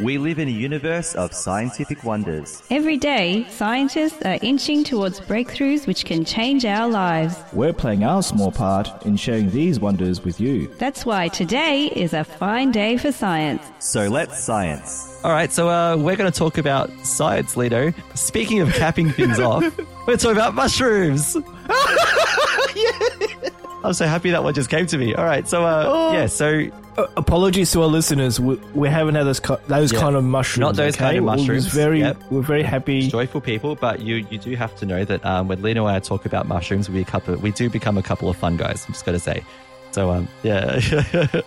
We 0.00 0.16
live 0.16 0.38
in 0.38 0.46
a 0.46 0.52
universe 0.52 1.16
of 1.16 1.32
scientific 1.34 2.04
wonders. 2.04 2.62
Every 2.70 2.96
day, 2.96 3.44
scientists 3.50 4.22
are 4.22 4.38
inching 4.42 4.84
towards 4.84 5.18
breakthroughs 5.18 5.88
which 5.88 6.04
can 6.04 6.24
change 6.24 6.64
our 6.64 6.88
lives. 6.88 7.36
We're 7.52 7.72
playing 7.72 8.04
our 8.04 8.22
small 8.22 8.52
part 8.52 9.04
in 9.04 9.16
sharing 9.16 9.50
these 9.50 9.80
wonders 9.80 10.24
with 10.24 10.40
you. 10.40 10.68
That's 10.78 11.04
why 11.04 11.26
today 11.26 11.86
is 11.86 12.12
a 12.12 12.22
fine 12.22 12.70
day 12.70 12.96
for 12.96 13.10
science. 13.10 13.64
So 13.80 14.06
let's 14.06 14.38
science. 14.38 15.20
All 15.24 15.32
right, 15.32 15.50
so 15.50 15.68
uh, 15.68 15.96
we're 15.96 16.14
going 16.14 16.30
to 16.30 16.38
talk 16.38 16.58
about 16.58 16.90
science, 17.04 17.56
Lino. 17.56 17.92
Speaking 18.14 18.60
of 18.60 18.72
capping 18.74 19.10
things 19.10 19.40
off, 19.40 19.64
we're 20.06 20.16
talking 20.16 20.36
about 20.36 20.54
mushrooms. 20.54 21.36
I'm 23.84 23.92
so 23.92 24.06
happy 24.06 24.30
that 24.30 24.42
one 24.42 24.54
just 24.54 24.70
came 24.70 24.86
to 24.86 24.98
me. 24.98 25.14
All 25.14 25.24
right, 25.24 25.48
so 25.48 25.64
uh, 25.64 26.10
yeah, 26.12 26.26
so 26.26 26.66
Uh, 26.96 27.06
apologies 27.16 27.70
to 27.72 27.80
our 27.82 27.86
listeners. 27.86 28.40
We, 28.40 28.56
we 28.74 28.88
haven't 28.88 29.14
had 29.14 29.22
those, 29.24 29.40
those 29.68 29.92
Yeah. 29.92 30.00
kind 30.00 30.16
of 30.16 30.24
mushrooms. 30.24 30.60
Not 30.60 30.74
those 30.76 30.94
okay? 30.96 31.04
kind 31.04 31.18
of 31.18 31.24
We're 31.24 31.36
mushrooms. 31.36 31.66
very, 31.68 32.00
Yep. 32.00 32.16
We're 32.32 32.42
very 32.42 32.64
happy. 32.64 33.08
joyful 33.08 33.40
people, 33.40 33.76
but 33.76 34.00
you 34.00 34.26
you 34.30 34.38
do 34.38 34.54
have 34.56 34.74
to 34.80 34.86
know 34.86 35.04
that 35.04 35.24
um, 35.24 35.46
when 35.46 35.62
Lino 35.62 35.86
and 35.86 35.94
I 35.96 36.00
talk 36.00 36.26
about 36.26 36.48
mushrooms, 36.48 36.90
we 36.90 37.00
a 37.00 37.04
couple, 37.04 37.36
we 37.36 37.52
do 37.52 37.70
become 37.70 37.96
a 37.98 38.02
couple 38.02 38.28
of 38.28 38.36
fun 38.36 38.56
guys. 38.56 38.84
I'm 38.86 38.92
just 38.94 39.04
going 39.06 39.16
to 39.16 39.22
say. 39.22 39.44
So 39.92 40.10
um, 40.10 40.26
yeah. 40.42 40.74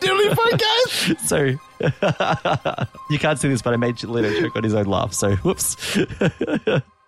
Really 0.02 0.36
fun, 0.36 0.52
guys. 0.58 1.16
so 1.28 1.38
you 3.10 3.20
can't 3.20 3.38
see 3.38 3.50
this, 3.50 3.62
but 3.62 3.74
I 3.74 3.78
made 3.78 4.02
Lino 4.04 4.32
choke 4.40 4.56
on 4.56 4.64
his 4.64 4.74
own 4.74 4.86
laugh. 4.86 5.12
So 5.14 5.36
whoops. 5.44 5.76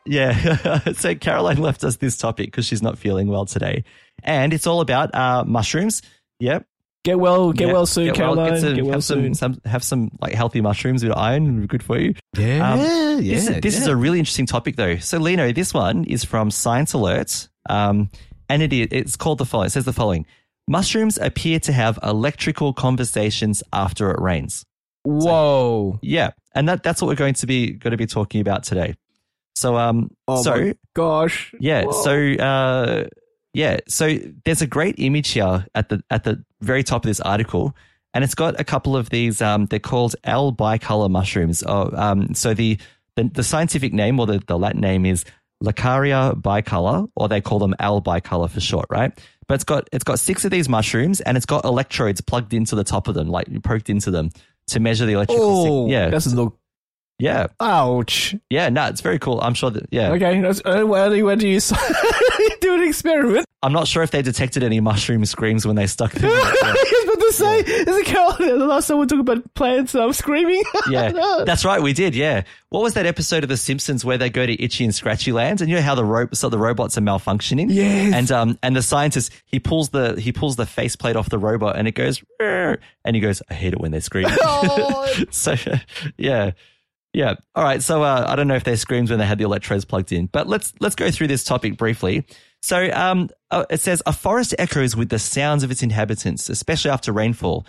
yeah. 0.06 0.80
so 0.94 1.16
Caroline 1.16 1.58
left 1.58 1.84
us 1.84 1.98
this 1.98 2.18
topic 2.18 2.48
because 2.48 2.66
she's 2.66 2.82
not 2.82 2.98
feeling 2.98 3.28
well 3.28 3.46
today, 3.46 3.84
and 4.24 4.54
it's 4.54 4.68
all 4.68 4.82
about 4.82 5.14
uh, 5.16 5.44
mushrooms. 5.46 6.02
Yep. 6.40 6.66
Get 7.04 7.20
well, 7.20 7.52
get 7.52 7.68
Yeah, 7.68 7.74
well 7.74 7.86
soon, 7.86 8.06
get 8.06 8.18
well, 8.18 8.36
Caroline. 8.36 8.52
get 8.54 8.62
some, 8.62 8.76
Get 8.76 8.84
well 8.86 8.94
have 8.94 9.04
soon. 9.04 9.34
some, 9.36 9.54
some 9.56 9.62
have 9.70 9.84
some 9.84 10.12
like 10.22 10.34
healthy 10.34 10.62
mushrooms 10.62 11.04
with 11.04 11.12
iron, 11.18 11.66
good 11.68 11.84
for 11.84 12.00
you. 12.00 12.14
Yeah, 12.38 12.72
Um, 12.74 12.80
yeah. 12.80 13.36
This, 13.36 13.50
is, 13.50 13.62
this 13.62 13.78
is 13.78 13.88
a 13.88 13.96
really 13.96 14.20
interesting 14.20 14.46
topic, 14.46 14.78
though. 14.78 14.96
So, 14.98 15.18
Lino, 15.18 15.52
this 15.52 15.74
one 15.74 16.06
is 16.06 16.24
from 16.24 16.50
Science 16.50 16.94
Alert, 16.94 17.50
um, 17.70 18.10
and 18.48 18.62
it 18.62 18.72
is, 18.72 18.88
it's 18.92 19.16
called 19.18 19.38
the 19.40 19.46
following. 19.46 19.68
It 19.68 19.72
says 19.72 19.84
the 19.84 19.92
following: 19.92 20.26
Mushrooms 20.70 21.18
appear 21.18 21.60
to 21.62 21.74
have 21.74 22.00
electrical 22.04 22.72
conversations 22.74 23.62
after 23.74 24.10
it 24.12 24.22
rains. 24.22 24.64
Whoa. 25.04 26.00
Yeah, 26.02 26.32
and 26.56 26.70
that 26.70 26.84
that's 26.84 27.02
what 27.02 27.10
we're 27.10 27.16
going 27.16 27.34
to 27.36 27.46
be 27.46 27.72
going 27.72 27.92
to 27.92 27.98
be 27.98 28.06
talking 28.08 28.40
about 28.40 28.64
today. 28.64 28.96
So, 29.56 29.78
um, 29.78 30.10
Oh 30.28 30.42
so 30.42 30.74
gosh. 30.96 31.54
yeah, 31.60 31.84
Whoa. 31.86 31.92
so 32.04 32.44
uh, 32.44 33.08
yeah, 33.54 33.80
so 33.88 34.18
there's 34.46 34.62
a 34.62 34.68
great 34.68 34.96
image 34.98 35.30
here 35.30 35.66
at 35.76 35.90
the 35.90 36.04
at 36.10 36.24
the 36.24 36.44
very 36.62 36.84
top 36.84 37.04
of 37.06 37.08
this 37.10 37.20
article, 37.20 37.76
and 38.14 38.24
it's 38.24 38.36
got 38.36 38.60
a 38.60 38.64
couple 38.64 38.96
of 38.98 39.10
these. 39.10 39.42
Um, 39.42 39.68
they're 39.68 39.80
called 39.80 40.16
L 40.24 40.52
bicolor 40.52 41.10
mushrooms. 41.10 41.64
Oh, 41.66 41.92
um, 41.94 42.34
so 42.34 42.54
the, 42.54 42.78
the 43.16 43.26
the 43.26 43.44
scientific 43.44 43.94
name 43.94 44.20
or 44.20 44.26
the, 44.26 44.42
the 44.48 44.58
Latin 44.58 44.82
name 44.82 45.06
is 45.06 45.24
Laccaria 45.64 46.34
bicolor, 46.42 47.08
or 47.16 47.28
they 47.30 47.42
call 47.42 47.60
them 47.60 47.76
L 47.80 48.02
bicolor 48.02 48.50
for 48.50 48.60
short, 48.60 48.88
right? 48.90 49.12
But 49.48 49.56
it's 49.56 49.64
got 49.64 49.88
it's 49.92 50.04
got 50.04 50.20
six 50.20 50.46
of 50.46 50.52
these 50.52 50.68
mushrooms, 50.68 51.22
and 51.22 51.38
it's 51.38 51.46
got 51.46 51.64
electrodes 51.66 52.22
plugged 52.22 52.54
into 52.54 52.76
the 52.76 52.84
top 52.84 53.08
of 53.08 53.14
them, 53.16 53.28
like 53.28 53.48
poked 53.64 53.90
into 53.90 54.10
them 54.12 54.30
to 54.68 54.80
measure 54.80 55.06
the 55.06 55.14
electrical. 55.14 55.64
sig- 55.64 55.72
Oh, 55.72 55.88
yeah, 55.90 56.10
Doesn't 56.10 56.36
look. 56.36 56.58
Yeah, 57.24 57.48
Ouch. 57.60 58.36
yeah. 58.50 58.70
No, 58.70 58.88
it's 58.88 59.02
very 59.02 59.18
cool. 59.20 59.40
I'm 59.42 59.54
sure 59.54 59.70
that 59.72 59.88
yeah. 59.92 60.12
Okay. 60.12 60.44
Uh, 60.44 60.86
where, 60.86 61.10
do- 61.10 61.26
where 61.26 61.36
do 61.36 61.48
you 61.48 61.60
do 62.62 62.74
an 62.76 62.84
experiment? 62.88 63.46
I'm 63.62 63.72
not 63.72 63.88
sure 63.88 64.04
if 64.04 64.12
they 64.12 64.22
detected 64.22 64.62
any 64.62 64.82
mushroom 64.82 65.24
screams 65.26 65.66
when 65.66 65.78
they 65.78 65.88
stuck 65.88 66.12
them. 66.14 66.26
in 66.26 66.36
I 66.36 66.52
the- 66.52 67.06
was 67.08 67.16
about 67.16 67.26
to 67.26 67.34
say, 67.34 67.60
is 67.60 67.98
it 67.98 68.06
Caroline? 68.06 68.60
The 68.60 68.66
last 68.68 68.88
time 68.88 68.98
we 69.00 69.06
talked 69.06 69.22
about 69.22 69.54
plants, 69.54 69.96
I'm 69.96 70.12
screaming. 70.14 70.64
yeah, 70.90 71.12
that's 71.46 71.64
right. 71.64 71.82
We 71.82 71.94
did. 71.94 72.14
Yeah. 72.16 72.44
What 72.70 72.82
was 72.84 72.94
that 72.96 73.06
episode 73.06 73.44
of 73.44 73.50
The 73.50 73.56
Simpsons 73.58 74.04
where 74.04 74.18
they 74.18 74.30
go 74.30 74.46
to 74.46 74.62
Itchy 74.64 74.84
and 74.84 74.94
Scratchy 74.94 75.32
Land, 75.32 75.62
and 75.62 75.70
you 75.70 75.76
know 75.78 75.82
how 75.82 75.96
the 75.96 76.04
ro- 76.04 76.28
so 76.34 76.50
the 76.50 76.58
robots 76.58 76.98
are 76.98 77.02
malfunctioning? 77.02 77.68
Yes. 77.70 78.14
And 78.14 78.32
um 78.32 78.60
and 78.64 78.76
the 78.76 78.82
scientist 78.82 79.32
he 79.46 79.60
pulls 79.60 79.90
the 79.90 80.20
he 80.20 80.32
pulls 80.34 80.56
the 80.58 80.66
faceplate 80.66 81.16
off 81.16 81.30
the 81.30 81.38
robot, 81.40 81.78
and 81.78 81.88
it 81.88 81.94
goes, 81.94 82.22
and 82.40 83.16
he 83.16 83.20
goes, 83.22 83.42
I 83.50 83.54
hate 83.54 83.74
it 83.74 83.80
when 83.80 83.92
they 83.92 84.00
scream. 84.02 84.28
so 85.32 85.56
yeah. 86.18 86.52
Yeah. 87.14 87.36
All 87.56 87.64
right. 87.64 87.82
So 87.82 88.02
uh, 88.04 88.26
I 88.28 88.36
don't 88.36 88.48
know 88.48 88.56
if 88.56 88.64
they 88.64 88.76
screamed 88.76 89.10
when 89.10 89.20
they 89.20 89.26
had 89.26 89.38
the 89.38 89.44
electrodes 89.44 89.86
plugged 89.86 90.12
in, 90.12 90.26
but 90.28 90.48
let's 90.48 90.74
let's 90.80 90.96
go 90.96 91.12
through 91.12 91.28
this 91.28 91.44
topic 91.44 91.78
briefly. 91.78 92.26
So 92.62 92.90
um, 92.92 93.30
uh, 93.52 93.66
it 93.70 93.82
says 93.82 94.02
a 94.06 94.14
forest 94.14 94.56
echoes 94.58 94.96
with 94.96 95.10
the 95.10 95.20
sounds 95.20 95.64
of 95.64 95.70
its 95.72 95.84
inhabitants, 95.84 96.50
especially 96.50 96.92
after 96.92 97.12
rainfall. 97.12 97.66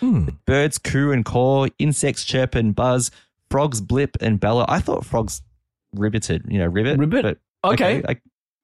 Birds 0.47 0.79
coo 0.79 1.11
and 1.13 1.25
caw, 1.25 1.67
insects 1.79 2.25
chirp 2.25 2.55
and 2.55 2.75
buzz, 2.75 3.11
frogs 3.51 3.81
blip 3.81 4.17
and 4.21 4.39
bellow. 4.41 4.65
I 4.69 4.79
thought 4.81 5.05
frogs 5.05 5.43
ribbited, 5.97 6.51
you 6.51 6.59
know, 6.59 6.67
ribbit. 6.67 6.99
Ribbit? 6.99 7.23
but 7.63 7.73
Okay. 7.73 8.03
I, 8.09 8.17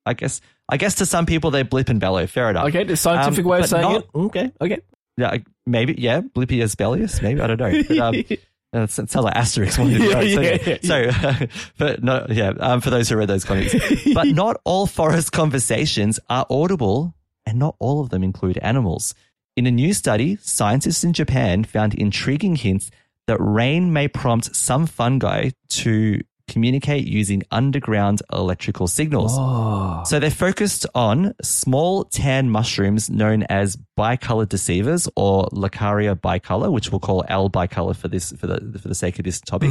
I 0.06 0.14
guess 0.14 0.40
I 0.68 0.76
guess 0.76 0.94
to 0.96 1.06
some 1.06 1.26
people 1.26 1.50
they 1.50 1.62
blip 1.62 1.88
and 1.88 1.98
bellow. 2.00 2.26
Fair 2.26 2.48
enough. 2.50 2.66
Okay, 2.68 2.84
the 2.84 2.96
scientific 2.96 3.44
Um, 3.44 3.50
way 3.50 3.58
of 3.60 3.66
saying 3.66 3.82
not- 3.82 3.96
it. 4.02 4.10
Okay, 4.14 4.52
okay. 4.60 4.78
Yeah, 5.16 5.36
maybe. 5.66 5.94
Yeah, 5.98 6.20
Blippius 6.22 6.74
bellius. 6.76 7.20
Maybe 7.22 7.40
I 7.42 7.46
don't 7.48 7.58
know. 7.60 7.82
But, 7.88 7.98
um, 7.98 8.14
uh, 8.74 8.82
it 8.82 8.90
sounds 8.90 9.14
like 9.16 9.34
Asterix. 9.34 9.76
The 9.76 9.84
Yeah, 10.28 10.40
yeah, 10.40 10.58
yeah. 10.64 11.38
So, 11.40 11.46
but 11.78 12.02
no, 12.02 12.26
yeah. 12.28 12.52
Um, 12.60 12.80
for 12.80 12.90
those 12.90 13.08
who 13.08 13.16
read 13.16 13.28
those 13.28 13.44
comics, 13.44 13.74
but 14.14 14.28
not 14.28 14.60
all 14.64 14.86
forest 14.86 15.32
conversations 15.32 16.20
are 16.28 16.46
audible, 16.48 17.14
and 17.44 17.58
not 17.58 17.74
all 17.80 18.00
of 18.00 18.10
them 18.10 18.22
include 18.22 18.58
animals. 18.58 19.14
In 19.56 19.66
a 19.66 19.70
new 19.70 19.92
study, 19.92 20.36
scientists 20.36 21.02
in 21.02 21.12
Japan 21.12 21.64
found 21.64 21.94
intriguing 21.94 22.54
hints 22.54 22.90
that 23.26 23.38
rain 23.38 23.92
may 23.92 24.06
prompt 24.06 24.54
some 24.54 24.86
fungi 24.86 25.50
to 25.70 26.20
communicate 26.50 27.06
using 27.06 27.42
underground 27.50 28.20
electrical 28.32 28.86
signals. 28.86 29.32
Oh. 29.34 30.02
So 30.04 30.18
they're 30.18 30.30
focused 30.30 30.84
on 30.94 31.34
small 31.40 32.04
tan 32.04 32.50
mushrooms 32.50 33.08
known 33.08 33.44
as 33.44 33.78
bicolor 33.96 34.48
deceivers 34.48 35.08
or 35.16 35.48
Laccaria 35.48 36.14
bicolor, 36.14 36.70
which 36.70 36.90
we'll 36.90 37.00
call 37.00 37.24
L 37.28 37.48
bicolor 37.48 37.96
for 37.96 38.08
this 38.08 38.32
for 38.32 38.46
the 38.46 38.78
for 38.78 38.88
the 38.88 38.94
sake 38.94 39.18
of 39.18 39.24
this 39.24 39.40
topic. 39.40 39.70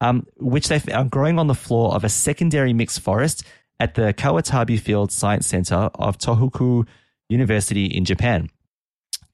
Um, 0.00 0.26
which 0.38 0.68
they 0.68 0.80
found 0.80 1.10
growing 1.10 1.38
on 1.38 1.46
the 1.46 1.54
floor 1.54 1.94
of 1.94 2.04
a 2.04 2.08
secondary 2.08 2.72
mixed 2.72 3.00
forest 3.00 3.44
at 3.78 3.94
the 3.94 4.12
Kawatabi 4.12 4.78
Field 4.78 5.12
Science 5.12 5.46
Center 5.46 5.90
of 5.94 6.18
Tohoku 6.18 6.86
University 7.28 7.86
in 7.86 8.04
Japan. 8.04 8.50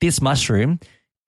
This 0.01 0.21
mushroom 0.21 0.79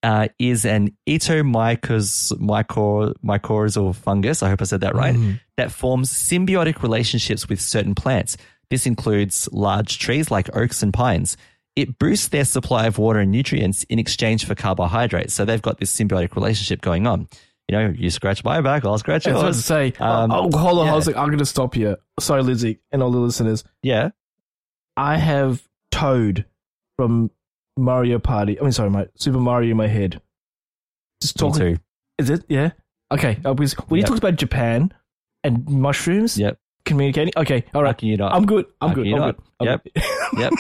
uh, 0.03 0.29
is 0.39 0.65
an 0.65 0.97
mycorrhizal 1.07 3.95
fungus. 3.95 4.43
I 4.43 4.49
hope 4.49 4.63
I 4.63 4.65
said 4.65 4.81
that 4.81 4.95
right. 4.95 5.17
That 5.57 5.73
forms 5.73 6.13
symbiotic 6.13 6.83
relationships 6.83 7.49
with 7.49 7.61
certain 7.61 7.95
plants. 7.95 8.37
This 8.71 8.87
includes 8.87 9.49
large 9.53 9.99
trees 9.99 10.31
like 10.31 10.55
oaks 10.57 10.83
and 10.83 10.93
pines. 10.93 11.37
It 11.77 11.99
boosts 11.99 12.29
their 12.29 12.45
supply 12.45 12.87
of 12.87 12.99
water 12.99 13.21
and 13.21 13.31
nutrients 13.31 13.85
in 13.85 13.99
exchange 13.99 14.47
for 14.47 14.55
carbohydrates. 14.55 15.35
So 15.35 15.45
they've 15.45 15.63
got 15.63 15.79
this 15.79 15.97
symbiotic 15.97 16.35
relationship 16.35 16.81
going 16.81 17.07
on. 17.07 17.29
You 17.69 17.79
know, 17.79 17.95
you 17.97 18.11
scratch 18.11 18.43
my 18.43 18.61
back, 18.61 18.85
I'll 18.85 18.99
scratch 18.99 19.27
yours. 19.27 19.37
I 19.37 19.47
was 19.47 19.71
about 19.71 19.85
to 19.85 19.95
say, 19.95 20.05
Um, 20.05 20.33
oh, 20.33 20.51
hold 20.59 20.81
on, 20.81 20.87
yeah. 20.87 20.93
I 20.93 20.97
was 20.97 21.07
like, 21.07 21.17
I'm 21.17 21.27
going 21.27 21.39
to 21.39 21.47
stop 21.47 21.75
here. 21.75 21.99
Sorry, 22.19 22.43
Lizzie, 22.43 22.81
and 22.91 23.03
all 23.03 23.13
the 23.13 23.19
listeners. 23.19 23.63
Yeah. 23.83 24.11
I 24.97 25.19
have 25.19 25.63
Toad 25.93 26.47
from 26.97 27.31
Mario 27.81 28.19
Party. 28.19 28.59
I 28.59 28.63
mean, 28.63 28.73
sorry, 28.73 28.91
mate, 28.91 29.09
Super 29.17 29.39
Mario 29.41 29.71
in 29.73 29.77
my 29.77 29.87
head. 29.89 30.21
Just 31.21 31.41
Me 31.41 31.49
talking. 31.51 31.75
too. 31.77 31.81
Is 32.19 32.31
it? 32.31 32.45
Yeah. 32.49 32.71
Okay. 33.13 33.39
uh, 33.45 33.55
because 33.55 33.73
when 33.89 33.99
you 33.99 34.03
Yep. 34.03 34.09
talked 34.09 34.19
about 34.19 34.37
Japan 34.37 34.93
and 35.45 35.69
mushrooms 35.69 36.39
Yep. 36.39 36.59
communicating, 36.85 37.33
okay, 37.37 37.65
All 37.75 37.83
right. 37.83 37.89
How 37.89 37.93
can 37.95 38.09
you 38.09 38.17
not? 38.17 38.33
I'm 38.35 38.47
good. 38.47 38.67
I'm 38.81 38.95
good. 38.95 39.07
I'm 39.07 39.19
not? 39.19 39.37
good. 39.37 39.45
I'm 39.61 39.67
Yep. 39.67 39.85
good. 39.85 40.05
Yep. 40.39 40.53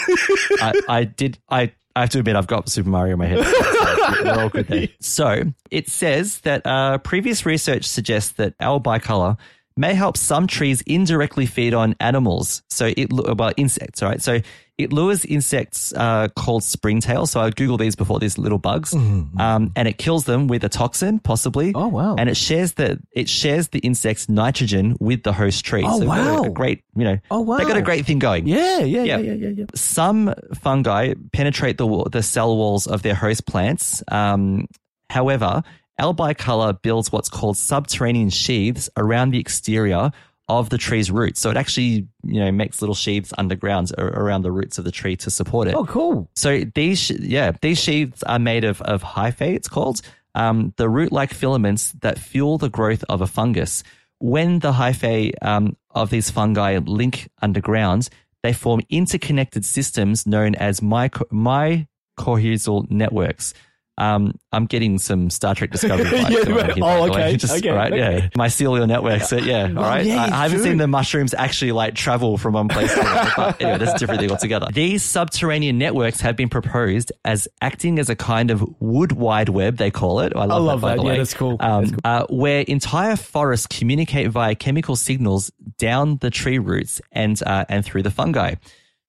I, 0.60 0.74
I 0.88 1.04
did. 1.04 1.38
I, 1.48 1.72
I 1.94 2.00
have 2.00 2.10
to 2.10 2.18
admit, 2.20 2.34
I've 2.36 2.46
got 2.48 2.68
Super 2.68 2.88
Mario 2.88 3.12
in 3.12 3.18
my 3.20 3.26
head. 3.26 3.44
So 3.44 4.24
We're 4.24 4.38
all 4.38 4.48
good 4.48 4.66
there. 4.66 4.88
So 5.00 5.42
it 5.70 5.88
says 5.88 6.40
that 6.40 6.66
uh, 6.66 6.98
previous 6.98 7.46
research 7.46 7.84
suggests 7.84 8.32
that 8.32 8.54
our 8.60 8.80
bicolor 8.80 9.36
may 9.76 9.94
help 9.94 10.16
some 10.16 10.46
trees 10.48 10.82
indirectly 10.82 11.46
feed 11.46 11.72
on 11.72 11.94
animals. 12.00 12.62
So 12.68 12.92
it 12.96 13.12
well 13.12 13.52
insects, 13.56 14.02
all 14.02 14.08
right. 14.08 14.20
So 14.20 14.40
It 14.82 14.92
lures 14.92 15.24
insects 15.24 15.92
uh, 15.94 16.28
called 16.36 16.62
springtail. 16.62 17.26
So 17.28 17.40
I 17.40 17.50
Googled 17.50 17.78
these 17.80 17.96
before, 17.96 18.18
these 18.18 18.38
little 18.38 18.58
bugs. 18.58 18.94
Um, 18.94 19.72
and 19.76 19.88
it 19.88 19.98
kills 19.98 20.24
them 20.24 20.46
with 20.48 20.64
a 20.64 20.68
toxin, 20.68 21.18
possibly. 21.18 21.68
Mm-hmm. 21.72 21.76
Oh, 21.82 21.88
wow. 21.88 22.16
And 22.18 22.28
it 22.28 22.36
shares 22.36 22.72
the 22.74 22.98
it 23.12 23.28
shares 23.28 23.68
the 23.68 23.78
insect's 23.80 24.28
nitrogen 24.28 24.96
with 25.00 25.22
the 25.22 25.32
host 25.32 25.64
tree. 25.64 25.82
Oh, 25.84 25.92
so 25.92 25.98
they've 26.00 26.08
a- 26.08 26.34
wow. 26.34 26.42
a 26.44 26.50
great, 26.50 26.82
you 26.96 27.04
know, 27.04 27.18
Oh, 27.30 27.40
wow. 27.40 27.58
they 27.58 27.64
got 27.64 27.76
a 27.76 27.82
great 27.82 28.06
thing 28.06 28.18
going. 28.18 28.46
Yeah, 28.46 28.80
yeah, 28.80 29.02
Yeah. 29.02 29.18
yeah, 29.18 29.18
yeah, 29.18 29.32
yeah, 29.34 29.48
yeah. 29.58 29.64
Some 29.74 30.34
fungi 30.60 31.14
penetrate 31.32 31.78
the 31.78 32.08
the 32.10 32.22
cell 32.22 32.56
walls 32.56 32.86
of 32.86 33.02
their 33.02 33.14
host 33.14 33.46
plants. 33.46 34.02
Um, 34.08 34.66
however, 35.08 35.62
L 35.98 36.14
bicolor 36.14 36.80
builds 36.80 37.12
what's 37.12 37.28
called 37.28 37.56
subterranean 37.56 38.30
sheaths 38.30 38.88
around 38.96 39.32
the 39.32 39.38
exterior 39.38 40.12
of 40.58 40.68
the 40.68 40.78
tree's 40.78 41.10
roots. 41.12 41.40
So 41.40 41.50
it 41.50 41.56
actually, 41.56 42.08
you 42.24 42.40
know, 42.40 42.50
makes 42.50 42.82
little 42.82 42.94
sheaths 42.94 43.32
underground 43.38 43.92
around 43.96 44.42
the 44.42 44.50
roots 44.50 44.78
of 44.78 44.84
the 44.84 44.90
tree 44.90 45.16
to 45.18 45.30
support 45.30 45.68
it. 45.68 45.74
Oh, 45.74 45.84
cool. 45.86 46.28
So 46.34 46.64
these, 46.74 47.08
yeah, 47.10 47.52
these 47.62 47.78
sheaths 47.78 48.24
are 48.24 48.40
made 48.40 48.64
of, 48.64 48.82
of 48.82 49.02
hyphae, 49.02 49.54
it's 49.54 49.68
called, 49.68 50.02
um, 50.34 50.74
the 50.76 50.88
root-like 50.88 51.32
filaments 51.32 51.92
that 52.00 52.18
fuel 52.18 52.58
the 52.58 52.68
growth 52.68 53.04
of 53.08 53.20
a 53.20 53.28
fungus. 53.28 53.84
When 54.18 54.58
the 54.58 54.72
hyphae 54.72 55.32
um, 55.40 55.76
of 55.90 56.10
these 56.10 56.30
fungi 56.30 56.78
link 56.78 57.30
underground, 57.40 58.08
they 58.42 58.52
form 58.52 58.80
interconnected 58.88 59.64
systems 59.64 60.26
known 60.26 60.56
as 60.56 60.80
myco- 60.80 61.86
mycorrhizal 62.18 62.90
networks. 62.90 63.54
Um, 64.00 64.38
I'm 64.50 64.64
getting 64.64 64.98
some 64.98 65.28
Star 65.28 65.54
Trek 65.54 65.72
Discovery 65.72 66.04
vibes. 66.06 66.30
Yeah, 66.30 66.74
here, 66.74 66.82
oh, 66.82 67.10
okay, 67.10 67.36
Just, 67.36 67.58
okay, 67.58 67.70
right, 67.70 67.92
okay. 67.92 68.18
yeah. 68.22 68.28
Mycelial 68.30 68.88
networks. 68.88 69.30
uh, 69.30 69.36
yeah, 69.36 69.64
all 69.64 69.74
right. 69.74 70.06
yeah, 70.06 70.24
I, 70.24 70.24
I 70.24 70.42
haven't 70.44 70.62
seen 70.62 70.78
the 70.78 70.86
mushrooms 70.86 71.34
actually 71.34 71.72
like 71.72 71.94
travel 71.94 72.38
from 72.38 72.54
one 72.54 72.68
place 72.68 72.94
to 72.94 73.00
another. 73.00 73.30
But 73.36 73.60
anyway, 73.60 73.78
that's 73.78 73.92
a 73.92 73.98
different 73.98 74.22
thing 74.22 74.30
altogether. 74.30 74.68
These 74.72 75.02
subterranean 75.02 75.76
networks 75.76 76.22
have 76.22 76.34
been 76.34 76.48
proposed 76.48 77.12
as 77.26 77.46
acting 77.60 77.98
as 77.98 78.08
a 78.08 78.16
kind 78.16 78.50
of 78.50 78.64
wood 78.80 79.12
wide 79.12 79.50
web, 79.50 79.76
they 79.76 79.90
call 79.90 80.20
it. 80.20 80.32
I 80.34 80.46
love, 80.46 80.62
love 80.62 80.80
that, 80.80 80.96
that. 80.96 81.04
Yeah, 81.04 81.16
that's 81.18 81.34
cool. 81.34 81.58
Um, 81.60 81.84
That's 81.84 81.90
cool. 81.90 82.00
Uh, 82.04 82.26
where 82.30 82.60
entire 82.62 83.16
forests 83.16 83.66
communicate 83.66 84.30
via 84.30 84.54
chemical 84.54 84.96
signals 84.96 85.50
down 85.76 86.16
the 86.22 86.30
tree 86.30 86.58
roots 86.58 87.02
and 87.12 87.40
uh, 87.42 87.66
and 87.68 87.84
through 87.84 88.02
the 88.02 88.10
fungi. 88.10 88.54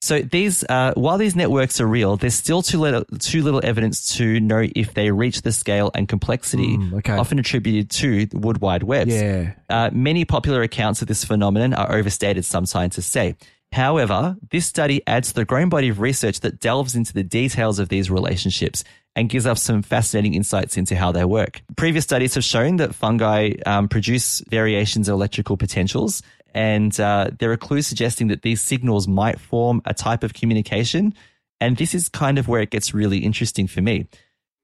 So 0.01 0.19
these, 0.19 0.63
uh, 0.68 0.94
while 0.95 1.19
these 1.19 1.36
networks 1.36 1.80
are 1.80 1.86
real, 1.86 2.18
there's 2.18 2.33
still 2.33 2.63
too 2.63 2.80
little, 2.80 3.06
too 3.19 3.44
little 3.44 3.62
evidence 3.63 4.15
to 4.18 4.39
know 4.39 4.68
if 4.75 4.95
they 4.95 5.12
reach 5.12 5.44
the 5.44 5.51
scale 5.51 5.92
and 5.94 6.09
complexity 6.09 6.75
Mm, 6.77 6.94
okay. 6.95 7.13
often 7.18 7.38
attributed 7.38 7.92
to 7.92 8.25
the 8.25 8.39
wood 8.39 8.62
wide 8.62 8.81
webs. 8.83 9.13
Yeah. 9.13 9.53
Uh, 9.69 9.89
many 9.94 10.25
popular 10.25 10.63
accounts 10.63 11.01
of 11.03 11.07
this 11.07 11.24
phenomenon 11.24 11.74
are 11.75 11.92
overstated, 11.94 12.45
some 12.45 12.65
scientists 12.65 13.07
say. 13.07 13.36
However, 13.71 14.36
this 14.50 14.65
study 14.65 15.01
adds 15.07 15.30
to 15.30 15.36
the 15.36 15.45
growing 15.45 15.69
body 15.69 15.88
of 15.89 16.00
research 16.01 16.42
that 16.42 16.59
delves 16.59 16.95
into 16.95 17.13
the 17.13 17.24
details 17.24 17.80
of 17.80 17.88
these 17.88 18.09
relationships 18.12 18.83
and 19.15 19.30
gives 19.30 19.45
us 19.45 19.62
some 19.62 19.81
fascinating 19.81 20.33
insights 20.33 20.77
into 20.77 20.95
how 20.95 21.12
they 21.12 21.24
work. 21.25 21.62
Previous 21.77 22.03
studies 22.03 22.33
have 22.36 22.44
shown 22.44 22.77
that 22.77 22.95
fungi 22.95 23.53
um, 23.65 23.88
produce 23.88 24.42
variations 24.50 25.07
of 25.07 25.13
electrical 25.13 25.57
potentials, 25.57 26.21
and 26.53 26.98
uh, 27.00 27.30
there 27.39 27.51
are 27.51 27.57
clues 27.57 27.88
suggesting 27.88 28.27
that 28.27 28.42
these 28.42 28.62
signals 28.62 29.07
might 29.07 29.39
form 29.39 29.81
a 29.86 29.94
type 29.94 30.24
of 30.24 30.33
communication. 30.33 31.13
And 31.59 31.77
this 31.77 31.94
is 31.94 32.09
kind 32.09 32.39
of 32.39 32.48
where 32.48 32.62
it 32.62 32.71
gets 32.71 32.94
really 32.94 33.19
interesting 33.19 33.68
for 33.68 33.81
me. 33.81 34.07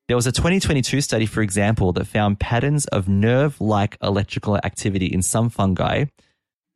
There 0.07 0.15
was 0.15 0.25
a 0.25 0.31
2022 0.31 1.01
study, 1.01 1.25
for 1.25 1.41
example, 1.41 1.91
that 1.93 2.07
found 2.07 2.39
patterns 2.39 2.85
of 2.87 3.07
nerve 3.07 3.59
like 3.59 3.97
electrical 4.01 4.57
activity 4.57 5.05
in 5.05 5.21
some 5.21 5.49
fungi 5.49 6.05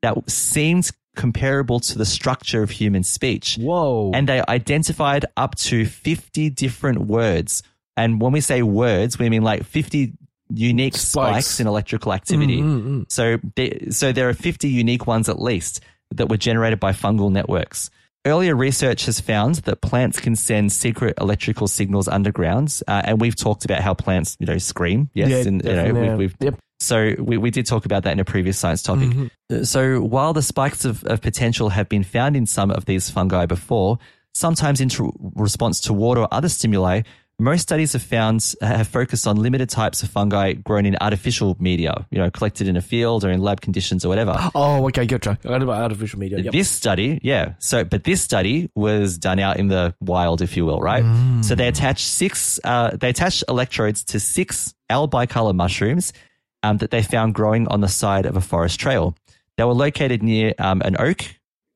that 0.02 0.30
seemed 0.30 0.92
comparable 1.16 1.80
to 1.80 1.98
the 1.98 2.06
structure 2.06 2.64
of 2.64 2.72
human 2.72 3.04
speech. 3.04 3.58
Whoa. 3.60 4.12
And 4.14 4.28
they 4.28 4.44
identified 4.48 5.26
up 5.38 5.56
to 5.56 5.86
50 5.86 6.50
different 6.52 7.02
words. 7.02 7.64
And 7.98 8.22
when 8.22 8.32
we 8.32 8.42
say 8.42 8.62
words, 8.64 9.20
we 9.20 9.30
mean 9.30 9.44
like 9.44 9.64
50 9.64 10.14
unique 10.54 10.96
Spikes. 10.96 11.46
spikes, 11.48 11.60
in 11.60 11.68
electrical 11.68 12.14
activity. 12.14 12.62
So, 13.10 13.38
they, 13.56 13.88
so 13.92 14.12
there 14.12 14.30
are 14.30 14.34
50 14.34 14.68
unique 14.68 15.08
ones 15.08 15.30
at 15.30 15.42
least 15.42 15.82
that 16.14 16.30
were 16.30 16.38
generated 16.38 16.80
by 16.80 16.92
fungal 16.92 17.32
networks. 17.32 17.90
Earlier 18.26 18.56
research 18.56 19.06
has 19.06 19.20
found 19.20 19.56
that 19.66 19.82
plants 19.82 20.20
can 20.20 20.36
send 20.36 20.72
secret 20.72 21.16
electrical 21.20 21.68
signals 21.68 22.08
underground, 22.08 22.80
uh, 22.88 23.02
and 23.06 23.20
we've 23.20 23.36
talked 23.36 23.66
about 23.66 23.82
how 23.82 23.94
plants, 23.96 24.38
you 24.40 24.46
know, 24.46 24.60
scream. 24.60 25.10
Yes, 25.14 25.30
Yeah, 25.30 25.38
and 25.48 25.64
you 25.66 25.74
know, 25.74 25.94
we've, 25.94 26.18
we've 26.18 26.36
Yep. 26.40 26.60
so 26.80 27.16
we, 27.18 27.38
we 27.38 27.50
did 27.50 27.66
talk 27.66 27.86
about 27.86 28.04
that 28.04 28.12
in 28.14 28.20
a 28.20 28.26
previous 28.26 28.60
science 28.60 28.84
topic. 28.84 29.10
Uh, 29.52 29.64
So 29.64 30.02
while 30.02 30.34
the 30.34 30.44
spikes 30.44 30.86
of, 30.86 31.04
of 31.06 31.22
potential 31.22 31.70
have 31.70 31.90
been 31.90 32.04
found 32.04 32.36
in 32.36 32.46
some 32.46 32.70
of 32.70 32.86
these 32.86 33.10
fungi 33.10 33.48
before, 33.48 33.98
sometimes 34.36 34.80
in 34.82 34.90
tr- 34.90 35.10
response 35.36 35.80
to 35.82 35.94
water 35.94 36.22
or 36.22 36.28
other 36.32 36.48
stimuli, 36.50 37.02
most 37.42 37.62
studies 37.62 37.94
have 37.94 38.04
found 38.04 38.54
have 38.62 38.88
focused 38.88 39.26
on 39.26 39.36
limited 39.36 39.68
types 39.68 40.04
of 40.04 40.10
fungi 40.10 40.54
grown 40.54 40.86
in 40.86 40.96
artificial 41.02 41.58
media, 41.60 42.06
you 42.12 42.20
know, 42.20 42.30
collected 42.30 42.68
in 42.68 42.78
a 42.78 42.82
field 42.82 43.26
or 43.26 43.32
in 43.32 43.42
lab 43.42 43.62
conditions 43.62 44.06
or 44.06 44.10
whatever. 44.10 44.38
oh, 44.54 44.86
okay, 44.88 45.06
gotcha. 45.08 45.38
I 45.44 45.48
heard 45.48 45.64
about 45.64 45.82
artificial 45.82 46.20
media. 46.20 46.40
Yep. 46.40 46.54
This 46.54 46.70
study, 46.70 47.20
yeah. 47.24 47.56
So, 47.58 47.84
but 47.84 48.04
this 48.04 48.22
study 48.22 48.70
was 48.76 49.18
done 49.18 49.40
out 49.40 49.58
in 49.58 49.70
the 49.70 49.96
wild, 50.00 50.42
if 50.42 50.56
you 50.56 50.66
will, 50.66 50.80
right? 50.80 51.04
Mm. 51.04 51.44
So 51.44 51.56
they 51.56 51.68
attached 51.68 52.06
six, 52.06 52.60
uh, 52.64 52.96
they 52.96 53.10
attached 53.10 53.44
electrodes 53.50 54.04
to 54.06 54.20
six 54.20 54.76
L 54.90 55.08
bicolor 55.08 55.56
mushrooms 55.56 56.14
um, 56.62 56.78
that 56.78 56.92
they 56.92 57.02
found 57.02 57.34
growing 57.34 57.68
on 57.70 57.82
the 57.82 57.88
side 57.88 58.28
of 58.28 58.36
a 58.36 58.42
forest 58.42 58.80
trail. 58.80 59.16
They 59.58 59.64
were 59.64 59.74
located 59.74 60.22
near 60.22 60.54
um, 60.60 60.82
an 60.82 60.96
oak 61.00 61.24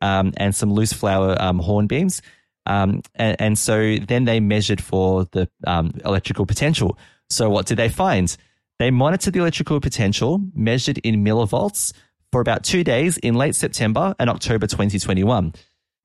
um, 0.01 0.33
and 0.37 0.53
some 0.53 0.71
loose 0.71 0.93
flower 0.93 1.35
um, 1.39 1.59
hornbeams. 1.59 2.21
Um, 2.65 3.01
and, 3.15 3.35
and 3.39 3.57
so 3.59 3.97
then 3.97 4.25
they 4.25 4.39
measured 4.39 4.81
for 4.81 5.25
the 5.31 5.49
um, 5.67 5.91
electrical 6.03 6.45
potential. 6.45 6.97
So 7.29 7.49
what 7.49 7.65
did 7.65 7.77
they 7.77 7.89
find? 7.89 8.35
They 8.79 8.91
monitored 8.91 9.33
the 9.33 9.39
electrical 9.39 9.79
potential 9.79 10.41
measured 10.53 10.97
in 10.99 11.23
millivolts 11.23 11.93
for 12.31 12.41
about 12.41 12.63
two 12.63 12.83
days 12.83 13.17
in 13.17 13.35
late 13.35 13.55
September 13.55 14.15
and 14.19 14.29
October 14.29 14.67
2021. 14.67 15.53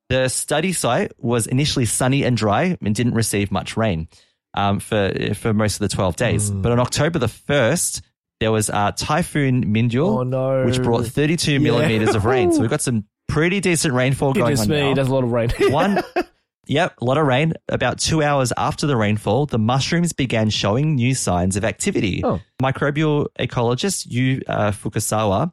The 0.09 0.29
study 0.29 0.73
site 0.73 1.13
was 1.19 1.47
initially 1.47 1.85
sunny 1.87 2.25
and 2.25 2.37
dry 2.37 2.77
and 2.81 2.95
didn't 2.95 3.15
receive 3.15 3.51
much 3.51 3.77
rain 3.77 4.09
um, 4.55 4.81
for 4.81 5.13
for 5.35 5.53
most 5.55 5.75
of 5.81 5.89
the 5.89 5.95
12 5.95 6.17
days. 6.17 6.51
But 6.51 6.73
on 6.73 6.81
October 6.81 7.19
the 7.19 7.27
1st, 7.27 8.03
there 8.41 8.51
was 8.51 8.71
uh, 8.71 8.93
Typhoon 8.93 9.67
Mindulle, 9.73 10.21
Oh, 10.21 10.23
no. 10.25 10.65
which 10.67 10.83
brought 10.83 11.07
32 11.07 11.61
millimeters 11.61 12.15
of 12.15 12.25
rain. 12.25 12.53
So 12.53 12.61
we've 12.61 12.71
got 12.77 12.81
some 12.81 13.05
pretty 13.29 13.61
decent 13.61 13.95
rainfall 13.95 14.33
going 14.33 14.59
on 14.59 14.69
me, 14.69 14.81
now. 14.81 14.95
that's 14.95 15.09
a 15.09 15.13
lot 15.13 15.23
of 15.25 15.31
rain. 15.33 15.51
One, 15.71 16.03
yep, 16.71 16.95
a 17.01 17.05
lot 17.05 17.19
of 17.19 17.27
rain. 17.27 17.53
About 17.69 17.99
two 17.99 18.23
hours 18.23 18.53
after 18.57 18.87
the 18.87 18.97
rainfall, 18.97 19.47
the 19.47 19.59
mushrooms 19.59 20.13
began 20.13 20.49
showing 20.49 20.95
new 20.95 21.15
signs 21.15 21.57
of 21.57 21.65
activity. 21.65 22.23
Oh. 22.25 22.41
Microbial 22.63 23.27
ecologist 23.39 24.07
Yu 24.09 24.41
uh, 24.47 24.71
Fukasawa 24.71 25.53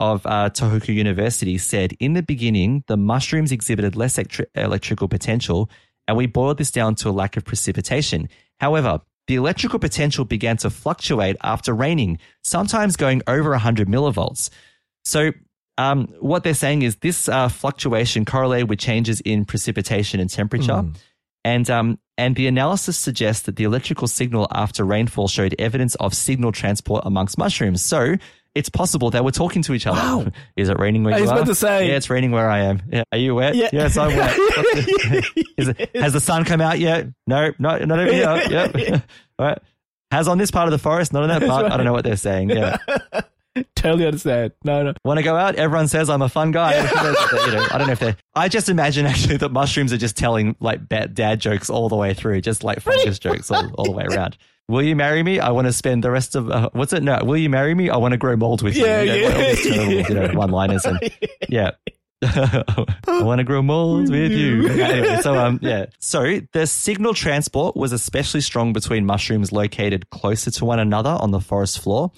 of 0.00 0.26
uh, 0.26 0.50
Tohoku 0.50 0.92
University 0.92 1.58
said, 1.58 1.92
in 2.00 2.14
the 2.14 2.22
beginning, 2.22 2.82
the 2.88 2.96
mushrooms 2.96 3.52
exhibited 3.52 3.94
less 3.94 4.16
electri- 4.16 4.46
electrical 4.54 5.06
potential, 5.06 5.70
and 6.08 6.16
we 6.16 6.26
boiled 6.26 6.58
this 6.58 6.70
down 6.70 6.94
to 6.96 7.08
a 7.08 7.12
lack 7.12 7.36
of 7.36 7.44
precipitation. 7.44 8.28
However, 8.58 9.00
the 9.26 9.36
electrical 9.36 9.78
potential 9.78 10.24
began 10.24 10.56
to 10.58 10.70
fluctuate 10.70 11.36
after 11.42 11.72
raining, 11.72 12.18
sometimes 12.42 12.96
going 12.96 13.22
over 13.26 13.50
100 13.50 13.88
millivolts. 13.88 14.50
So, 15.04 15.32
um, 15.78 16.08
what 16.20 16.44
they're 16.44 16.54
saying 16.54 16.82
is 16.82 16.96
this 16.96 17.28
uh, 17.28 17.48
fluctuation 17.48 18.24
correlated 18.24 18.68
with 18.68 18.78
changes 18.78 19.20
in 19.20 19.44
precipitation 19.44 20.20
and 20.20 20.30
temperature. 20.30 20.84
And, 21.44 21.68
um, 21.68 21.98
and 22.16 22.36
the 22.36 22.46
analysis 22.46 22.96
suggests 22.96 23.42
that 23.46 23.56
the 23.56 23.64
electrical 23.64 24.08
signal 24.08 24.48
after 24.50 24.84
rainfall 24.84 25.28
showed 25.28 25.54
evidence 25.58 25.94
of 25.96 26.14
signal 26.14 26.52
transport 26.52 27.02
amongst 27.04 27.36
mushrooms. 27.36 27.82
So 27.82 28.14
it's 28.54 28.68
possible 28.68 29.10
they 29.10 29.20
were 29.20 29.32
talking 29.32 29.62
to 29.62 29.74
each 29.74 29.86
other. 29.86 29.98
Wow. 29.98 30.26
Is 30.56 30.68
it 30.68 30.78
raining 30.78 31.02
where 31.04 31.12
I 31.14 31.18
you 31.18 31.24
was 31.24 31.30
are? 31.32 31.36
about 31.38 31.46
to 31.48 31.54
say. 31.54 31.88
Yeah, 31.88 31.96
it's 31.96 32.08
raining 32.08 32.30
where 32.30 32.48
I 32.48 32.60
am. 32.60 32.82
Yeah. 32.90 33.02
Are 33.10 33.18
you 33.18 33.34
wet? 33.34 33.56
Yeah. 33.56 33.68
Yes, 33.72 33.96
I'm 33.96 34.16
wet. 34.16 34.34
The- 35.56 35.76
it, 35.94 36.00
has 36.00 36.12
the 36.12 36.20
sun 36.20 36.44
come 36.44 36.60
out 36.60 36.78
yet? 36.78 37.08
No, 37.26 37.52
not, 37.58 37.86
not 37.86 37.98
over 37.98 38.12
here. 38.12 38.42
Yep. 38.48 39.02
All 39.38 39.46
right. 39.46 39.58
Has 40.10 40.28
on 40.28 40.38
this 40.38 40.50
part 40.50 40.68
of 40.68 40.72
the 40.72 40.78
forest, 40.78 41.12
not 41.12 41.24
on 41.24 41.28
that 41.28 41.42
part. 41.46 41.70
I 41.70 41.76
don't 41.76 41.84
know 41.84 41.92
what 41.92 42.04
they're 42.04 42.16
saying. 42.16 42.50
Yeah. 42.50 42.76
totally 43.76 44.06
understand. 44.06 44.52
No, 44.64 44.82
no. 44.82 44.94
Want 45.04 45.18
to 45.18 45.22
go 45.22 45.36
out? 45.36 45.54
Everyone 45.56 45.88
says 45.88 46.10
I'm 46.10 46.22
a 46.22 46.28
fun 46.28 46.50
guy. 46.50 46.76
you 46.76 47.52
know, 47.52 47.66
I 47.70 47.78
don't 47.78 47.86
know 47.86 47.92
if 47.92 48.00
they. 48.00 48.16
I 48.34 48.48
just 48.48 48.68
imagine 48.68 49.06
actually 49.06 49.36
that 49.38 49.50
mushrooms 49.50 49.92
are 49.92 49.98
just 49.98 50.16
telling 50.16 50.56
like 50.60 50.88
bad 50.88 51.14
dad 51.14 51.40
jokes 51.40 51.70
all 51.70 51.88
the 51.88 51.96
way 51.96 52.14
through, 52.14 52.40
just 52.40 52.64
like 52.64 52.80
fungus 52.80 53.18
jokes 53.18 53.50
all, 53.50 53.70
all 53.74 53.84
the 53.84 53.92
way 53.92 54.04
around. 54.04 54.36
Will 54.68 54.82
you 54.82 54.96
marry 54.96 55.22
me? 55.22 55.40
I 55.40 55.50
want 55.50 55.66
to 55.66 55.72
spend 55.72 56.02
the 56.02 56.10
rest 56.10 56.34
of 56.34 56.50
uh, 56.50 56.70
what's 56.72 56.92
it? 56.92 57.02
No, 57.02 57.20
will 57.22 57.36
you 57.36 57.50
marry 57.50 57.74
me? 57.74 57.90
I 57.90 57.98
want 57.98 58.12
to 58.12 58.18
grow 58.18 58.34
mold 58.34 58.62
with 58.62 58.76
Yeah, 58.76 59.02
you. 59.02 59.12
You 59.12 59.28
know, 59.28 59.38
yeah. 59.38 59.54
terrible, 59.54 59.92
you 59.92 60.14
know, 60.14 60.38
one-liners 60.38 60.84
and 60.86 60.98
yeah. 61.48 61.72
I 62.22 63.22
want 63.22 63.40
to 63.40 63.44
grow 63.44 63.60
mold 63.60 64.10
with 64.10 64.32
you. 64.32 64.68
Anyway, 64.68 65.20
so 65.20 65.36
um, 65.36 65.58
yeah. 65.62 65.86
So 65.98 66.40
the 66.52 66.66
signal 66.66 67.12
transport 67.12 67.76
was 67.76 67.92
especially 67.92 68.40
strong 68.40 68.72
between 68.72 69.04
mushrooms 69.04 69.52
located 69.52 70.08
closer 70.10 70.50
to 70.52 70.64
one 70.64 70.78
another 70.78 71.10
on 71.10 71.30
the 71.30 71.40
forest 71.40 71.80
floor. 71.80 72.12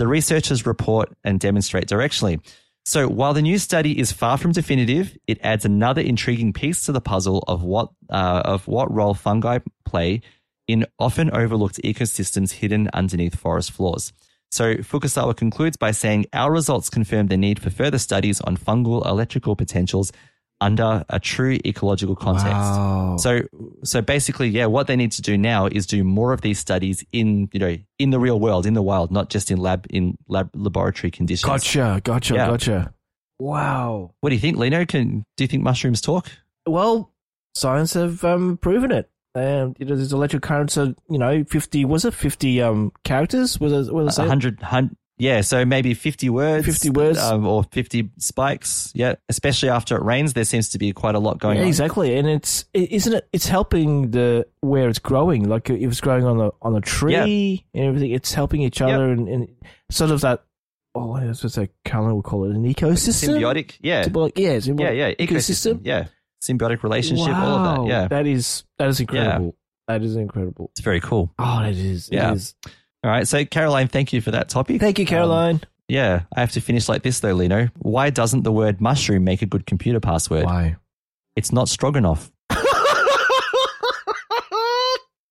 The 0.00 0.08
researchers 0.08 0.64
report 0.64 1.14
and 1.24 1.38
demonstrate 1.38 1.86
directionally. 1.86 2.40
So 2.86 3.06
while 3.06 3.34
the 3.34 3.42
new 3.42 3.58
study 3.58 3.98
is 3.98 4.12
far 4.12 4.38
from 4.38 4.52
definitive, 4.52 5.14
it 5.26 5.38
adds 5.42 5.66
another 5.66 6.00
intriguing 6.00 6.54
piece 6.54 6.86
to 6.86 6.92
the 6.92 7.02
puzzle 7.02 7.44
of 7.46 7.62
what 7.62 7.90
uh, 8.08 8.40
of 8.46 8.66
what 8.66 8.90
role 8.90 9.12
fungi 9.12 9.58
play 9.84 10.22
in 10.66 10.86
often 10.98 11.30
overlooked 11.32 11.82
ecosystems 11.84 12.52
hidden 12.52 12.88
underneath 12.94 13.34
forest 13.34 13.72
floors. 13.72 14.14
So 14.50 14.76
Fukasawa 14.76 15.36
concludes 15.36 15.76
by 15.76 15.90
saying 15.90 16.24
our 16.32 16.50
results 16.50 16.88
confirm 16.88 17.26
the 17.26 17.36
need 17.36 17.60
for 17.60 17.68
further 17.68 17.98
studies 17.98 18.40
on 18.40 18.56
fungal 18.56 19.04
electrical 19.04 19.54
potentials 19.54 20.12
under 20.60 21.04
a 21.08 21.18
true 21.20 21.58
ecological 21.64 22.14
context. 22.16 22.48
Wow. 22.48 23.16
So 23.18 23.40
so 23.84 24.00
basically, 24.02 24.48
yeah, 24.48 24.66
what 24.66 24.86
they 24.86 24.96
need 24.96 25.12
to 25.12 25.22
do 25.22 25.38
now 25.38 25.66
is 25.66 25.86
do 25.86 26.04
more 26.04 26.32
of 26.32 26.40
these 26.42 26.58
studies 26.58 27.04
in 27.12 27.48
you 27.52 27.60
know 27.60 27.76
in 27.98 28.10
the 28.10 28.18
real 28.18 28.38
world, 28.40 28.66
in 28.66 28.74
the 28.74 28.82
wild, 28.82 29.10
not 29.10 29.30
just 29.30 29.50
in 29.50 29.58
lab 29.58 29.86
in 29.90 30.16
lab 30.28 30.50
laboratory 30.54 31.10
conditions. 31.10 31.46
Gotcha, 31.48 32.00
gotcha, 32.04 32.34
Yeah. 32.34 32.46
gotcha. 32.48 32.94
Wow. 33.38 34.12
What 34.20 34.30
do 34.30 34.34
you 34.34 34.40
think, 34.40 34.58
Lino? 34.58 34.84
Can 34.84 35.24
do 35.36 35.44
you 35.44 35.48
think 35.48 35.62
mushrooms 35.62 36.00
talk? 36.00 36.28
Well, 36.66 37.10
science 37.54 37.94
have 37.94 38.22
um, 38.24 38.58
proven 38.58 38.92
it. 38.92 39.08
Um, 39.34 39.74
you 39.78 39.86
know, 39.86 39.94
there's 39.96 40.12
electric 40.12 40.42
currents 40.42 40.76
are, 40.76 40.92
you 41.08 41.16
know, 41.18 41.44
50, 41.44 41.84
was 41.84 42.04
it 42.04 42.12
50 42.14 42.62
um, 42.62 42.92
characters? 43.04 43.60
Was 43.60 43.88
it, 43.88 43.94
was 43.94 44.18
A 44.18 44.24
it? 44.24 44.28
hundred, 44.28 44.60
hun- 44.60 44.96
yeah. 45.20 45.40
So 45.42 45.64
maybe 45.64 45.94
fifty 45.94 46.28
words, 46.30 46.64
50 46.66 46.90
words. 46.90 47.18
um, 47.18 47.46
or 47.46 47.62
fifty 47.64 48.10
spikes. 48.18 48.90
Yeah, 48.94 49.14
especially 49.28 49.68
after 49.68 49.96
it 49.96 50.02
rains, 50.02 50.32
there 50.32 50.44
seems 50.44 50.70
to 50.70 50.78
be 50.78 50.92
quite 50.92 51.14
a 51.14 51.18
lot 51.20 51.38
going 51.38 51.56
Yeah, 51.58 51.62
on. 51.62 51.68
exactly. 51.68 52.16
And 52.16 52.28
it's, 52.28 52.64
isn't 52.74 53.12
it, 53.12 53.28
it's 53.32 53.46
helping 53.46 54.10
the, 54.10 54.46
where 54.60 54.88
it's 54.88 54.98
growing. 54.98 55.48
Like 55.48 55.70
if 55.70 55.90
it's 55.90 56.00
growing 56.00 56.24
on 56.24 56.40
a, 56.40 56.50
on 56.62 56.74
a 56.76 56.80
tree 56.80 57.64
and 57.74 57.84
everything, 57.84 58.10
it's 58.10 58.32
helping 58.34 58.62
each 58.62 58.80
other 58.80 59.10
and, 59.12 59.28
and 59.28 59.48
sort 59.90 60.10
of 60.10 60.20
that, 60.22 60.42
oh, 60.94 61.06
what 61.06 61.22
is 61.22 61.44
it, 61.44 61.56
like 61.56 61.70
Colin 61.84 62.16
would 62.16 62.24
call 62.24 62.44
it 62.44 62.50
an 62.56 62.64
ecosystem? 62.64 63.38
Symbiotic, 63.38 63.76
yeah, 63.80 64.04
Symbiotic, 64.04 64.32
yeah, 64.36 64.50
yeah, 64.50 64.58
symbiotic 64.58 64.96
yeah, 65.18 65.26
ecosystem, 65.26 65.80
yeah, 65.84 66.06
symbiotic 66.42 66.82
relationship, 66.82 67.28
all 67.36 67.56
of 67.58 67.64
that. 67.64 67.80
Wow, 67.82 67.86
Yeah, 67.86 68.08
That 68.08 68.26
is, 68.26 68.64
that 68.78 68.88
is 68.88 68.98
incredible. 69.00 69.54
That 69.88 70.02
is 70.02 70.16
incredible. 70.16 70.70
it's 70.72 70.80
very 70.80 71.00
cool. 71.00 71.32
Oh, 71.38 71.62
that 71.62 71.72
is. 71.74 72.08
it 72.08 72.14
Yeah. 72.14 72.32
is. 72.32 72.54
All 73.02 73.10
right, 73.10 73.26
so 73.26 73.44
Caroline, 73.44 73.88
thank 73.88 74.12
you 74.12 74.20
for 74.20 74.30
that 74.32 74.48
topic. 74.48 74.80
Thank 74.80 74.98
you, 74.98 75.04
Um, 75.04 75.08
Caroline. 75.08 75.60
yeah, 75.88 76.22
I 76.36 76.40
have 76.40 76.52
to 76.52 76.60
finish 76.60 76.88
like 76.88 77.02
this 77.02 77.20
though, 77.20 77.32
Lino. 77.34 77.68
Why 77.78 78.10
doesn't 78.10 78.42
the 78.42 78.52
word 78.52 78.80
mushroom 78.80 79.24
make 79.24 79.40
a 79.42 79.46
good 79.46 79.64
computer 79.66 80.00
password? 80.00 80.44
Why? 80.44 80.76
It's 81.36 81.52
not 81.52 81.68
stroganoff. 81.68 82.30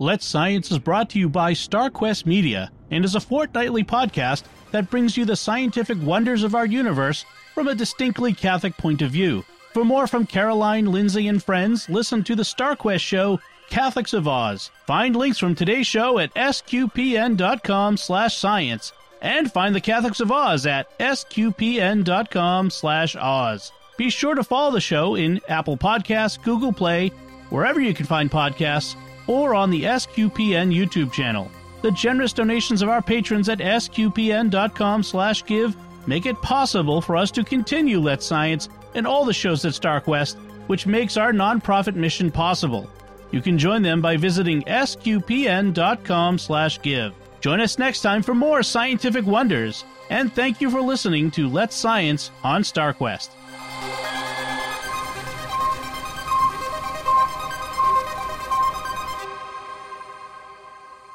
Let's 0.01 0.25
Science 0.25 0.71
is 0.71 0.79
brought 0.79 1.09
to 1.11 1.19
you 1.19 1.27
by 1.27 1.51
StarQuest 1.53 2.25
Media 2.25 2.71
and 2.89 3.03
is 3.03 3.15
a 3.15 3.19
fortnightly 3.19 3.83
podcast 3.83 4.43
that 4.71 4.89
brings 4.89 5.17
you 5.17 5.25
the 5.25 5.35
scientific 5.35 5.97
wonders 6.01 6.43
of 6.43 6.55
our 6.55 6.65
universe 6.65 7.25
from 7.53 7.67
a 7.67 7.75
distinctly 7.75 8.33
Catholic 8.33 8.77
point 8.77 9.01
of 9.01 9.11
view. 9.11 9.43
For 9.73 9.83
more 9.83 10.07
from 10.07 10.25
Caroline, 10.25 10.85
Lindsay, 10.85 11.27
and 11.27 11.43
friends, 11.43 11.89
listen 11.89 12.23
to 12.23 12.35
the 12.35 12.43
StarQuest 12.43 13.01
show 13.01 13.39
Catholics 13.69 14.13
of 14.13 14.27
Oz. 14.27 14.71
Find 14.85 15.15
links 15.15 15.37
from 15.37 15.55
today's 15.55 15.87
show 15.87 16.19
at 16.19 16.33
sqpn.com 16.33 17.97
slash 17.97 18.35
science 18.35 18.93
and 19.21 19.51
find 19.51 19.75
the 19.75 19.81
Catholics 19.81 20.19
of 20.19 20.31
Oz 20.31 20.65
at 20.65 20.97
sqpn.com 20.99 22.69
slash 22.69 23.15
Oz. 23.15 23.71
Be 23.97 24.09
sure 24.09 24.35
to 24.35 24.43
follow 24.43 24.71
the 24.71 24.79
show 24.79 25.15
in 25.15 25.41
Apple 25.49 25.77
Podcasts, 25.77 26.41
Google 26.41 26.71
Play, 26.71 27.09
wherever 27.49 27.81
you 27.81 27.93
can 27.93 28.05
find 28.05 28.31
podcasts, 28.31 28.95
or 29.27 29.53
on 29.53 29.69
the 29.69 29.83
SQPN 29.83 30.73
YouTube 30.73 31.11
channel. 31.11 31.51
The 31.81 31.91
generous 31.91 32.33
donations 32.33 32.81
of 32.81 32.89
our 32.89 33.01
patrons 33.01 33.49
at 33.49 33.59
sqpn.com 33.59 35.03
slash 35.03 35.45
give 35.45 35.75
make 36.07 36.25
it 36.25 36.41
possible 36.41 37.01
for 37.01 37.15
us 37.15 37.29
to 37.31 37.43
continue 37.43 37.99
Let's 37.99 38.25
Science 38.25 38.69
and 38.95 39.05
all 39.05 39.25
the 39.25 39.33
shows 39.33 39.65
at 39.65 39.73
StarQuest, 39.73 40.35
which 40.67 40.87
makes 40.87 41.17
our 41.17 41.31
nonprofit 41.31 41.95
mission 41.95 42.31
possible. 42.31 42.89
You 43.31 43.41
can 43.41 43.57
join 43.57 43.81
them 43.81 44.01
by 44.01 44.17
visiting 44.17 44.63
sqpn.com 44.63 46.39
slash 46.39 46.81
give. 46.81 47.13
Join 47.41 47.61
us 47.61 47.79
next 47.79 48.01
time 48.01 48.21
for 48.21 48.33
more 48.33 48.63
scientific 48.63 49.25
wonders, 49.25 49.85
and 50.09 50.33
thank 50.33 50.59
you 50.59 50.69
for 50.69 50.81
listening 50.81 51.31
to 51.31 51.47
Let's 51.47 51.75
Science 51.75 52.31
on 52.43 52.63
StarQuest. 52.63 53.29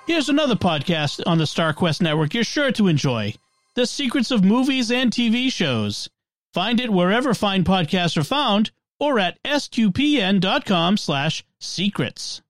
Here's 0.06 0.28
another 0.28 0.54
podcast 0.54 1.22
on 1.26 1.38
the 1.38 1.44
StarQuest 1.44 2.02
network 2.02 2.34
you're 2.34 2.44
sure 2.44 2.70
to 2.72 2.88
enjoy 2.88 3.34
The 3.74 3.86
Secrets 3.86 4.30
of 4.30 4.44
Movies 4.44 4.90
and 4.90 5.10
TV 5.10 5.50
Shows. 5.50 6.08
Find 6.52 6.78
it 6.78 6.92
wherever 6.92 7.34
fine 7.34 7.64
podcasts 7.64 8.16
are 8.16 8.22
found 8.24 8.70
or 9.04 9.18
at 9.18 9.42
sqpn.com 9.44 10.96
slash 10.96 11.44
secrets. 11.58 12.40